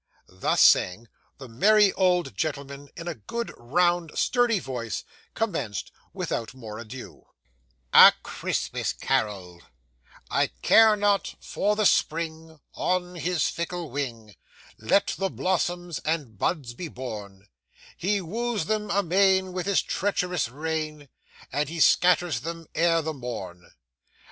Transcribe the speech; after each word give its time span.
Thus 0.29 0.63
saying, 0.63 1.09
the 1.37 1.47
merry 1.47 1.93
old 1.93 2.35
gentleman, 2.35 2.89
in 2.97 3.07
a 3.07 3.13
good, 3.13 3.53
round, 3.55 4.17
sturdy 4.17 4.57
voice, 4.57 5.03
commenced 5.35 5.91
without 6.11 6.55
more 6.55 6.79
ado 6.79 7.27
A 7.93 8.11
CHRISTMAS 8.23 8.93
CAROL 8.93 9.61
'I 10.31 10.47
care 10.63 10.95
not 10.95 11.35
for 11.39 11.77
Spring; 11.85 12.59
on 12.73 13.13
his 13.13 13.47
fickle 13.47 13.91
wing 13.91 14.33
Let 14.79 15.13
the 15.19 15.29
blossoms 15.29 15.99
and 15.99 16.35
buds 16.35 16.73
be 16.73 16.87
borne; 16.87 17.47
He 17.95 18.21
woos 18.21 18.65
them 18.65 18.89
amain 18.89 19.53
with 19.53 19.67
his 19.67 19.83
treacherous 19.83 20.49
rain, 20.49 21.09
And 21.51 21.69
he 21.69 21.79
scatters 21.79 22.39
them 22.41 22.65
ere 22.73 23.03
the 23.03 23.13
morn. 23.13 23.69